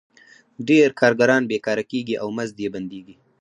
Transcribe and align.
ډېر 0.67 0.87
کارګران 0.99 1.43
بېکاره 1.51 1.83
کېږي 1.91 2.15
او 2.21 2.27
مزد 2.37 2.57
یې 2.63 2.69
بندېږي 2.75 3.15